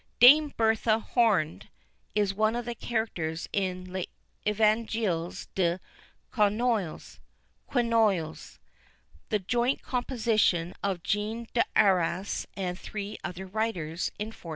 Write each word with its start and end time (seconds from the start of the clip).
"Dame 0.19 0.51
Bertha 0.57 0.97
horned," 0.97 1.67
is 2.15 2.33
one 2.33 2.55
of 2.55 2.65
the 2.65 2.73
characters 2.73 3.47
in_ 3.53 3.87
Les 3.87 4.07
Evangiles 4.47 5.47
des 5.53 5.77
Conoilles_ 6.33 7.19
(Quenouilles), 7.71 8.57
the 9.29 9.37
joint 9.37 9.83
composition 9.83 10.73
of 10.81 11.03
Jean 11.03 11.45
d'Arras 11.53 12.47
and 12.57 12.79
three 12.79 13.19
other 13.23 13.45
writers, 13.45 14.09
in 14.17 14.29
1475. 14.29 14.49